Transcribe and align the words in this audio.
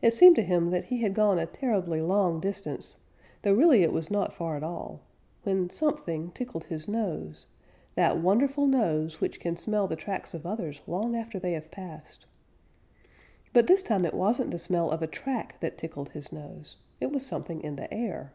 It 0.00 0.14
seemed 0.14 0.34
to 0.36 0.42
him 0.42 0.70
that 0.70 0.84
he 0.84 1.02
had 1.02 1.12
gone 1.12 1.38
a 1.38 1.44
terribly 1.44 2.00
long 2.00 2.40
distance, 2.40 2.96
though 3.42 3.52
really 3.52 3.82
it 3.82 3.92
was 3.92 4.10
not 4.10 4.32
far 4.32 4.56
at 4.56 4.62
all, 4.62 5.02
when 5.42 5.68
something 5.68 6.30
tickled 6.30 6.64
his 6.64 6.88
nose, 6.88 7.44
that 7.96 8.16
wonderful 8.18 8.66
nose 8.66 9.20
which 9.20 9.38
can 9.38 9.54
smell 9.54 9.88
the 9.88 9.94
tracks 9.94 10.32
of 10.32 10.46
others 10.46 10.80
long 10.86 11.14
after 11.14 11.38
they 11.38 11.52
have 11.52 11.70
passed. 11.70 12.24
But 13.52 13.66
this 13.66 13.82
time 13.82 14.06
it 14.06 14.14
wasn't 14.14 14.52
the 14.52 14.58
smell 14.58 14.90
of 14.90 15.02
a 15.02 15.06
track 15.06 15.60
that 15.60 15.76
tickled 15.76 16.08
his 16.12 16.32
nose; 16.32 16.78
it 16.98 17.12
was 17.12 17.26
something 17.26 17.60
in 17.60 17.76
the 17.76 17.92
air. 17.92 18.32